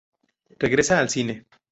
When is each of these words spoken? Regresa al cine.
Regresa 0.57 0.97
al 0.97 1.09
cine. 1.11 1.45